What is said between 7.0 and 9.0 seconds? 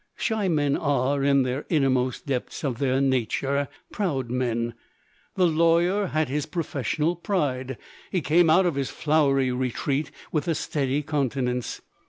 pride. He came out of his